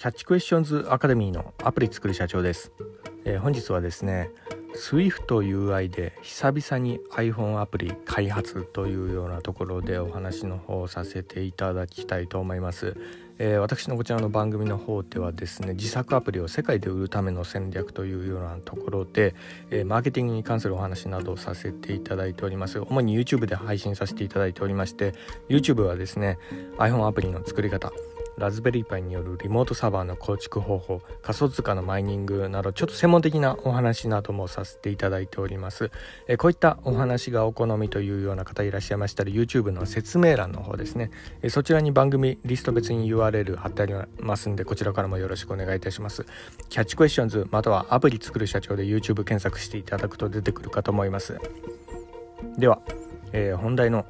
[0.00, 2.72] キャッチクエスチョンズアカデミーのアプリ作る社長です、
[3.26, 4.30] えー、本日はですね
[4.74, 12.96] SwiftUI で久々に iPhone アプリ開発というようなところでお話の方をさせていただきたいと思います、
[13.38, 19.34] えー、私のこちらの番組の方ではですね自作アプリを世界で売るための戦略というようなところで、
[19.68, 22.78] えー、マーケティングに関するお話などをさせていただいております。
[22.80, 25.12] 主に YouTube で配信させていただいておりまして
[25.50, 26.38] YouTube はですね
[26.78, 27.92] iPhone アプリの作り方
[28.40, 35.90] ラズベリーパイによるリモートサーバーの構築方法仮想通貨のマイニングなどちょっと専門的なお話などもさせていただいております。
[36.26, 41.10] えこういったお話がお好みというような方いらっしゃいましたら YouTube の説明欄の方ですね。
[41.42, 46.24] えそちらに番組リスト別に URL 貼ってありますんでこちらからもよろしくお願いいたします。
[46.70, 51.38] キャッチクエスチョンズまたはアプリ作る社長で YouTube 検索していただくと出てくるかと思います。
[52.56, 52.80] では、
[53.32, 54.06] えー、本題の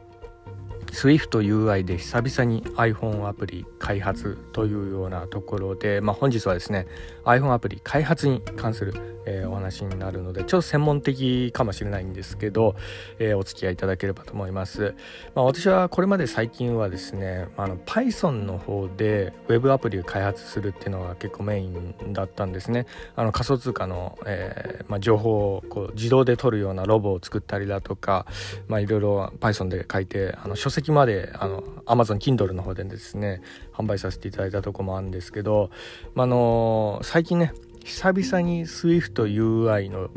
[0.90, 6.86] SwiftUI で久々に iPhone アプリ開発というようなところで、まあ、本日はですね
[7.24, 12.76] iPhone アプリ開発に関する、えー、お話になるのでちょっと専門的かもしれないんですけど、
[13.18, 14.94] えー、お付き合いいただければと思います、
[15.34, 22.86] まあ、私はこれまで最近はですねあの Python の方で Web アプリを開発するっていうのが結構メインだったんですね。
[23.16, 28.26] あの仮想通貨の、えーまあ、情報をこう自動で取るようなロボを作ったりだとか、
[28.68, 33.42] まあ、いろいろ Python で書いてあの書籍まであの Amazon Kindle の方でですね
[33.72, 35.70] 販売させていただいたとこもあるんですけど、
[36.14, 37.52] まあの最近ね
[37.84, 40.10] 久々に SwiftUI の、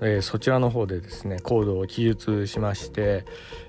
[0.00, 3.24] えー、そちらの方でですねコードを記述しまして、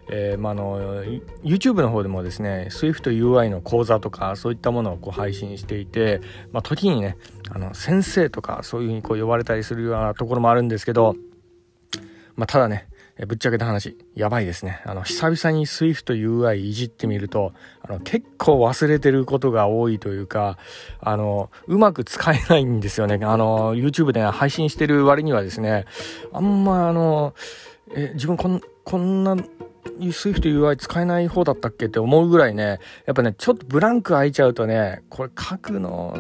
[0.10, 1.04] えーまあの
[1.44, 7.18] YouTube の方でもですね SwiftUI の講座とかそういったものをこう配信していて、まあ、時にね
[7.50, 11.16] あの先生とかそういうふうにこう呼ばれたりするようなところもあるんですけど、
[12.36, 12.88] まあ、ただね
[13.22, 14.82] えぶっちゃけた話、やばいですね。
[14.86, 20.58] あの、久々に Swift UI いじってみると、あの、結構忘れてることが多いというか、
[21.02, 23.20] あの、うまく使えないんですよね。
[23.22, 25.84] あの、YouTube で配信してる割にはですね、
[26.32, 27.34] あんまあの、
[27.94, 36.18] え、自分こん、こんな Swift UI 使えない方だったっけって思うぐらいね、やっぱね、ちょっとブランク空いちゃうとね、これ書くの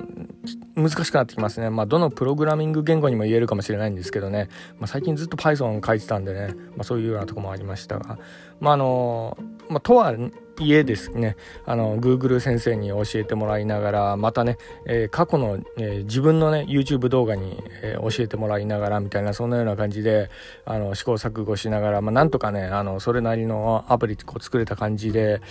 [0.75, 1.69] 難しくなってきますね。
[1.69, 7.99] まあ、どのプログラミング言語にも言えるかもしれないんですけどね、まあ、最近ずっと Python 書いてたんでね、まあ、そういうようなとこもありました。
[7.99, 8.17] が、
[8.59, 9.37] まあ、あの、
[9.69, 10.13] まあ、とは
[10.59, 11.35] いえですね、
[11.65, 20.29] あの、Google 先生に教えてもらいながら、またね、えー、過去の、えー、自分のね、YouTube 動画に、えー、教えてもらいながらみたいな、そんなような感じで、
[20.65, 25.41] あの、試行錯誤しながら、まあ、なんとかね、あの、それなりのアプリこう作れた感じで、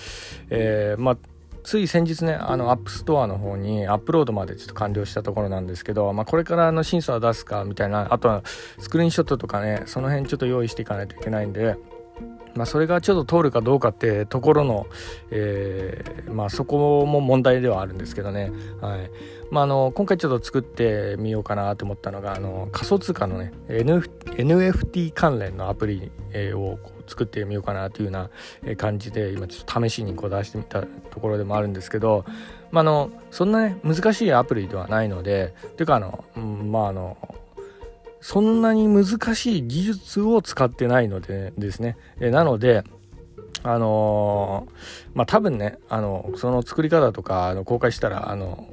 [0.50, 1.19] え、まあ、
[1.69, 8.43] つい先日ね、あの、 App Store の方にアップロードまでちょっと完了したところなんですけど、まあ、これからの審査を出すかみたいな、あとは
[8.79, 11.77] スクリーンショットとかね、その辺ちょっと用意していかないといけないんで、
[12.54, 14.86] まあ、それがちょっと通るかどうかってところの、
[15.31, 18.50] えー、まあ、そこも問題ではあるんですけどね、
[18.81, 19.10] はい。
[19.50, 26.10] まあ、の今回ちょっと作ってみようかなと思ったのがあの仮想通貨のね、NFT 関連のアプリ
[26.54, 28.28] を作ってみようかなというよ
[28.64, 32.25] うな感じで今ちょっと試しにこう出してみたところでもあるんですけど、
[32.70, 37.16] まあ、あのそんなね難しいアプリではないのでというかあの、うん、まああの
[38.21, 41.97] そんなに難しい技術を使ってないのでですね。
[42.21, 42.84] えなので、
[43.62, 48.69] あのー、まあ、多分ね、あの、その作り方とか、あの、公開したら、あの、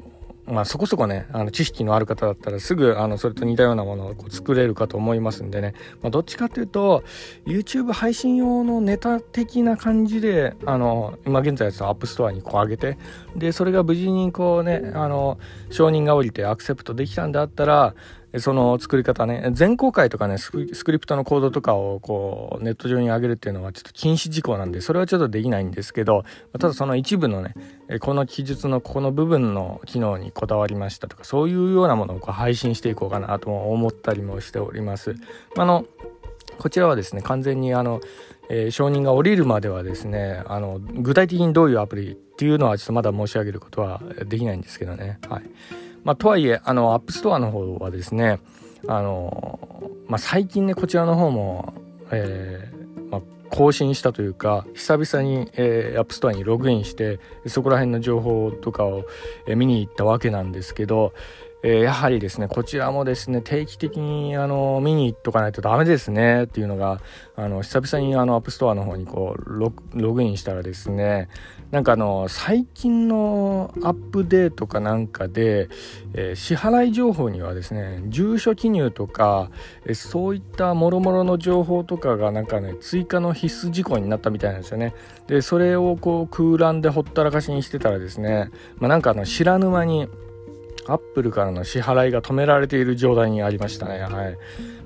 [0.47, 5.73] まあ、そこそこね、あの、知識のある方だったらすぐ、あの、それと似たようなものをこう作れるかと思いますんでね。
[6.03, 7.03] まあ、どっちかっていうと、
[7.47, 12.99] YouTube 配信用のネタ的な感じで、あの、今現在 App Store にこう上げて、
[13.35, 15.39] で、それが無事にこうね、あの、
[15.71, 17.95] 承認が降りてアクセプトできたんだったら、
[18.39, 26.23] その作り方ね、全公開とかねスクリプトのコードとかをこう、ネット上に上げるっていうのはちょっと禁止事項なんで、それはちょっとできないんですけど、
[26.59, 27.53] ただその一部のね、
[27.99, 35.15] この記述のここの部分の機能にこだわりましたとか、そういうようなものをこう配信していこうかなと思ったりもしております。
[35.57, 35.85] あの、
[36.57, 37.99] こちらはですね、完全にあの、
[38.49, 45.19] えー、承認が下りるまではですねあの具体的にどういうアプリっていうのはちょっとまだ申し上げることはできないんですけどね。
[45.29, 48.39] はいまあ、とはいえ、あの、 App Store の方はですね、
[48.87, 49.59] あの、
[50.07, 51.73] まあ、最近ね、こちらの方も、
[52.11, 59.05] えー、まあ、更新したというか、久々に、えー、 App Store にログインして、そこら辺の情報とかを、
[59.47, 61.13] えー、見に行ったわけなんですけど、
[61.67, 67.01] えー、やはりですね、こちらもですね、定期的にあの見に行っとかないとダメですねっていうのが、
[67.35, 71.27] あの久々にあの App Store の方にこうロログインしたらですね、
[71.71, 75.69] なんかあの最近のアップデートかなんかで、
[76.13, 79.49] えー、支払い情報にはですね、住所記入とか、
[79.87, 84.93] えー、そういったもろもろの情報とかがなんかね、追加の必須事項になったみたいなんですよね。
[85.25, 90.07] で、それをこう空欄でほったらかしにしてたらですね、まあ、なんかあの知らぬ間に
[90.87, 93.99] アップルからの支払いが止められている状態にありましたね。
[93.99, 94.37] はい。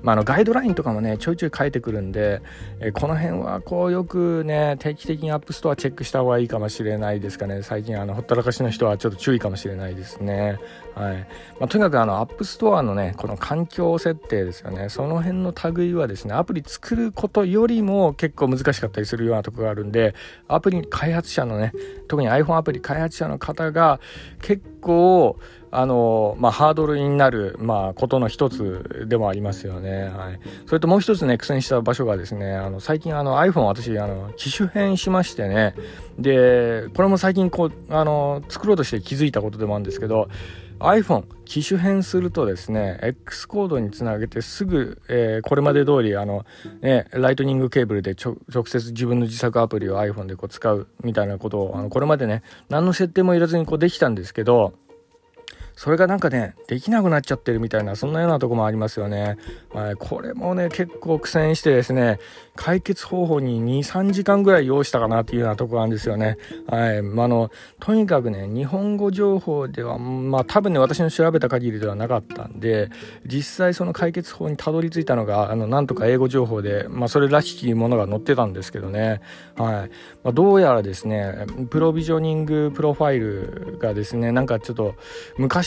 [0.02, 2.40] まあ、あの、ガイドラインとかもね、ちょいちょい書いてくるんで、
[2.80, 7.62] えこの辺は、こう、よくね、定期的に App Store チェックした方がいいかもしれないですかね。
[7.62, 10.58] 最近、あの、ほったらかしの人はちょっと注意かもしれないですね。
[11.00, 11.16] はい。
[11.58, 14.90] まあ、とにかく、あの、 App Store のね、この環境設定ですよね。
[14.90, 20.14] その辺の類はですね、アプリ作ることよりも結構難しかったりするようなところがあるんで、
[20.46, 21.72] アプリ開発者のね、
[22.08, 23.98] 特に iPhone アプリ開発者の方が
[24.42, 25.38] 結構、
[25.72, 30.04] あの、まあ、ハードルになる、まあ、ことの一つでもありますよね。
[30.04, 30.40] はい。
[30.66, 35.74] それともう一つね、苦戦した場所がですね、あの、最近あの iPhone 私、あの、機種変しましてね、
[36.18, 40.28] で、これも最近こう、あの、作ろうとして気づいたことでもあるんですけど、
[40.80, 46.44] iPhone 機種変するとですね X コードにつなげてすぐ、えー、これまで通りあの
[46.80, 48.36] ねライトニングケーブルで直
[48.66, 54.74] 接自分の自作アプリを iPhone でこう使うみたいなことをあのこれまでね何の設定もいらずにこうできたんですけど
[55.80, 59.38] それがなんかね、できなくなっちゃってるみたいな、そんなようなとこもありますよね。
[59.72, 62.18] はい、これもね、結構苦戦してですね、
[62.54, 66.36] 解決方法に2、3時間ぐらい要したかなっていうようなとこなんですよね。
[66.66, 67.00] はい。
[67.00, 72.90] まあ、の、とにかくね、日本語情報では、まあ多分ね、私の調べた限りではなかったんで、
[73.24, 79.22] 実際その解決法にたどり着いたのが、あの、なんとか英語情報で、まあそれらしきものが載ってたんですけどね。
[79.56, 79.90] はい。
[80.24, 84.94] まあ、どうやらですね、プロビジョニングプロファイルがですね、なんかちょっと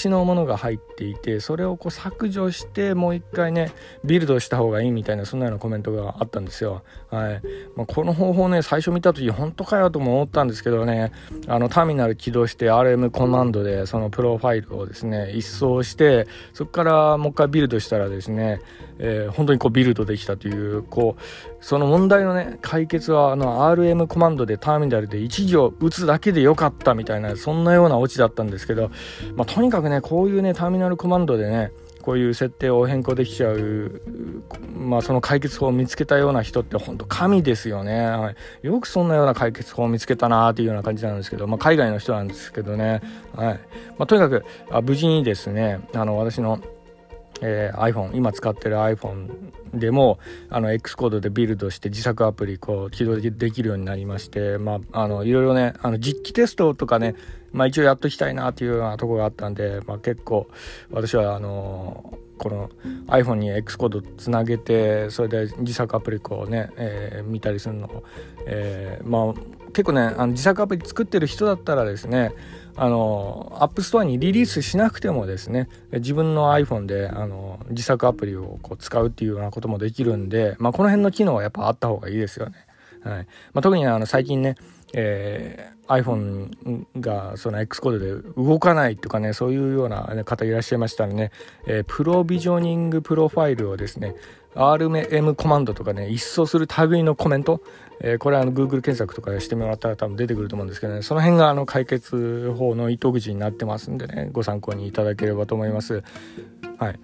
[0.04, 3.72] 昔のものが入っていて、それをこう削除して、もう一回ね、
[4.04, 6.84] ビルドした方がいいみたいな、そんなようなコメントがあったんですよ。
[7.14, 7.42] はい
[7.76, 11.12] まあ、この方法ね最初見た時本当かよとも思ったんですけどね
[11.48, 18.62] あのターミナル起動して RM コマンドでそのプロファイルをですね一掃してそこからもう一回ビルドしたらですね、
[18.98, 21.24] えー、本当にこうビルドできたというこう
[21.64, 28.90] その問題のね解決はあの RM コマンドでターミナルで1行打つだけでよかったみたいなそんなようなオチだったんですけど、
[29.36, 31.72] まあ、とにかくねこういうねターミナルコマンドでね
[32.04, 34.02] こういう設定を変更できちゃう、
[34.78, 43.02] まあ、その解決法を見つけたような人って本当神ですよね、はい、よくそんなような解決法を見つけたなっていうような感じなんですけど、まあ、海外の人なんですけどね、
[43.34, 43.60] はい。
[43.98, 46.60] まあ、とにかくあ無事にですねあの私の
[47.46, 50.18] えー、iPhone 今使ってる iPhone でも
[50.50, 57.16] あの X コードでビルドして自作アプリこう起動できるようになりましてまああのいろいろねあの実機テストとかね
[57.52, 60.48] まあ一応やっときたいなというようなとこがあったんで、まあ、結構
[60.92, 62.70] 私はあのこの
[63.08, 68.04] iPhone に X コードつなげてそれで自作アプリこうね、えー、見たりするのを、
[68.46, 72.34] えー、まあ結構ねあの自作アプリ作ってる人だったらですね
[72.76, 82.56] あの App Store にリリースしなくてもですね自分の iPhone であの自作アプリをこう使うっていうようなこともできるんで、まあ、この辺の機能はやっぱあった方がいいですよね。
[83.04, 84.56] はいまあ、特にあの最近ね、
[84.94, 91.32] えー、iPhone がその X コードで動かないとかねそういうような方いらっしゃいましたらね、
[91.66, 94.16] えー、プロビジョニングプロファイルをですね
[94.56, 97.62] RM コマンドとかね一掃する類のコメント、
[98.02, 106.04] えー、これはあの Google 検索とかしてもらったら多分出てくると思うんですけどねその辺があの解決法の糸口になってますんでねご参考にいただければと思います。
[106.78, 107.00] はい。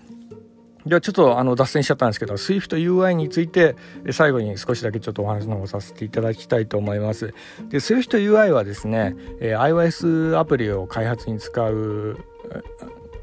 [0.85, 3.75] ではちょっとあの脱線しちゃったんですけど SwiftUI について
[4.11, 7.33] 最後に少しだけちょっとお話の方させていただきたいと思います。
[7.67, 12.18] で SwiftUI はですね、え、iOS アプリを開発に使う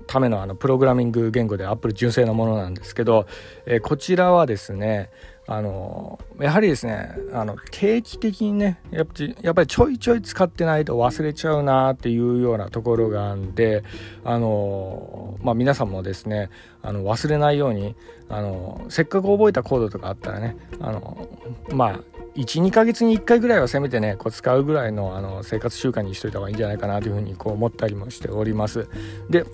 [0.06, 3.26] ためのあのプログラミング言語で Apple 純正のものなんですけど、
[3.64, 5.10] え、こちらはですね
[5.48, 9.12] あのやはりですねあの定期的にねやっぱ
[9.42, 13.84] やっぱりちょいちょい使ってないと忘れちゃうなっていうようなところがあるんで
[14.24, 16.50] あの、まあ、皆さんもですね
[16.82, 17.94] あの忘れないように
[18.28, 21.28] あのせっかく覚えたコードとかあったらねあの
[21.70, 22.00] まあ
[22.34, 28.88] 12ヶ月に1回ぐらいはせめてねこう使うぐらいのあの生活習慣にしといた方がいいんじゃないかなというふうにこう思ったりもしております。
[29.30, 29.46] で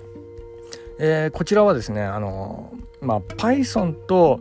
[1.05, 4.39] えー、こちらはですねあの、まあ、Python と、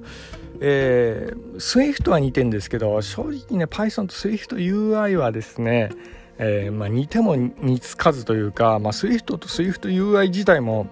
[0.61, 5.91] えー、Swift は似てるんですけど正直ね Python と SwiftUI はですね、
[6.39, 10.87] えーまあ、似ても似つかずというか、まあ、Swift と SwiftUI 自体も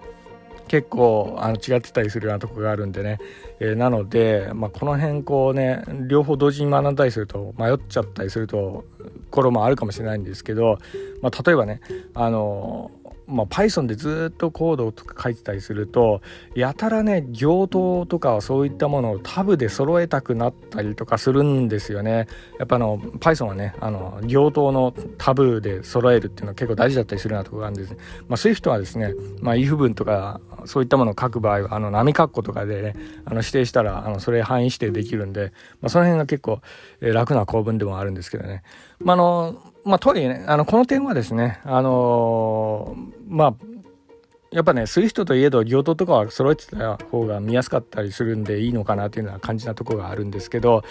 [0.66, 3.18] 結構あの違ってたりするようなとこがあるんでね、
[3.60, 8.84] えー、なので、まあ、この辺こうね両方同時に学んだりすると迷っちゃったりすると
[9.30, 10.78] ころもあるかもしれないんですけど、
[11.22, 11.80] まあ、例えばね
[12.14, 12.90] あの
[13.30, 16.20] まあ、Python でずっとコードとか書いてたりすると
[16.54, 22.26] やたらね行頭とかそういったものをタブで揃えたくなったりとかするんですよね。
[22.58, 27.94] やっぱあの Python はねあの行頭のタブで揃えるっていうのは結構大事だったりするようなところがあるんです、
[28.28, 36.60] まあ、Swift はですね、まあ、if 文とかそういったものを書く場合はあの波括弧とかで、ね、あの指定したらあのそれ範囲指定できるんで、まあ、その辺が結構
[37.00, 38.62] 楽な構文でもあるんですけどね、
[38.98, 43.54] まあ、あのまあ、とはいえね、あの、この点はですね、あのー、まあ、
[44.50, 50.82] やっぱね Swift といえどコードとかは揃えてた方が見やすかったりするんでいいのかなというのは感じなところがあるんですけど、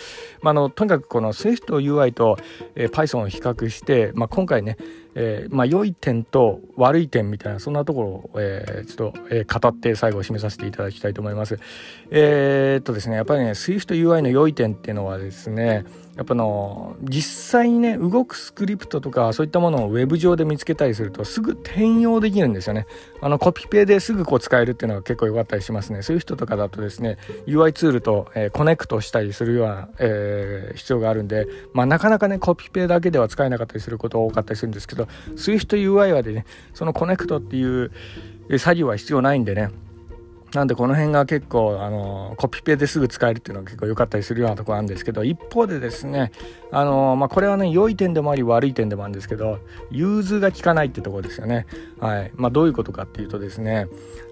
[0.42, 2.38] まあ、あのとにかくこの SwiftUI と、
[2.76, 4.78] えー、Python を比較して、まあ、今回ね、
[5.22, 11.60] えーまあ、良い点と悪い点みたいなそんなところを、えー、ちょっと、えー、語って最後締めさせていただきたいと思います。
[12.10, 15.84] え、っとですねやっぱりね SWIFTUI の良い点っていうのはですね
[16.20, 22.88] やっぱの実際にね動くスクリプトとかそういったものをウェブ上で見つけたりするとすぐ転用できるんですよね
[23.22, 37.92] あのコピペですぐこう使えるっていうのが結構良かったりしますねそういう人とかだとですね UI ツールと、え、コネクトしたりするような、え、必要があるんでまあなかなかねコピペだけでは使えなかったりすること多かったりするんですけど SwiftUI はでねそのコネクトっていう
[38.58, 39.70] 作業は必要ないんでね
[40.54, 46.32] なんでこの辺が結構あのコピペですぐ使えるっていうのは結構良かったりするようなところなんですけど一方でですね
[46.72, 49.60] あの、まあ、これはね良い点でもあり悪い点でもあるんですけど
[49.92, 51.68] 融通が効かないってところですよね。
[52.00, 53.88] はいまあ、どういうことかっていうとですね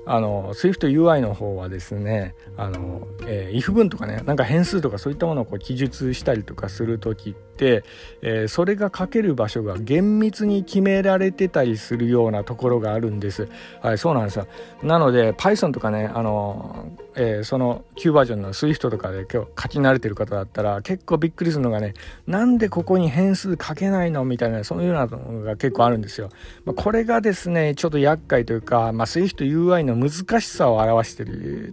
[0.09, 7.83] あの SwiftUI の方はですねあの、えー、if 文とかねなんか変数とかそういったものをこう記述したりとかする時って、
[8.21, 13.49] えー、それが書ける場所が厳密に決められてたりするようなところがあるんです。
[13.81, 14.47] はい、そうなんですよ。
[14.81, 21.95] なので Python とかねあの、えー、その旧バージョンの Swift とかで今日書き慣れてる方だったら結構びっくりするのがね
[22.27, 26.29] なんでここに変数書けないのみたいなそういうようなのが結構あるんですよ。
[26.63, 31.25] まあ、これがですねちょっと厄介というか、まあ、SwiftUI の難しさを表して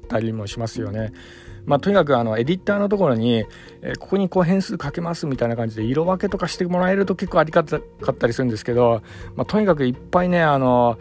[0.08, 1.12] たりもしますよね。
[1.66, 3.44] まあ、とにかくあのエディターのところに、
[3.82, 9.02] えー、ここにこう変数かけますみたいな感じで色分けとかしてもらえると結構ありがたかったりするんですけど、
[9.36, 10.98] まあ、とにかくいっぱいねあの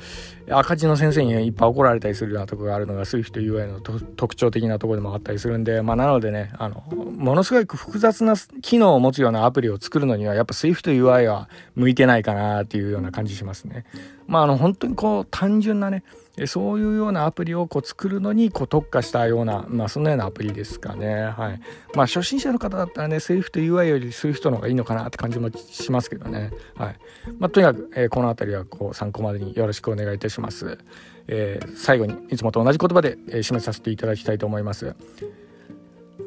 [0.50, 13.86] 赤字の先生にいっぱい怒られたりするようなとこがあるのが SWIFTUI の特徴的なとこでもあったりするんで、まあ、なのでねあのものすごく複雑な機能を持つようなアプリを作るのにはやっぱ SWIFTUI は向いてないかなっていうような感じしますね。
[14.28, 16.04] まあ、あの本当にこう単純なね
[16.48, 21.26] そういうようなアプリをこう作るのにこう特化したような、まあ、そんなようなアプリですかね。
[21.26, 21.62] はい。
[21.94, 26.52] まあ、初心者の方だったらね、Swift UI より Swift の方がいいのかなって感じもしますけどね。
[26.76, 27.00] はい。
[27.38, 30.80] まあ、とにかく、えー、この辺りはこう参考までによろしくお願いいたします。
[31.28, 34.96] えー、最後にいつもと同じ言葉で、えー、締めさせていただきたいと思います。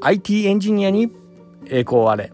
[0.00, 1.10] IT エンジニアに
[1.68, 2.30] 栄光あれ。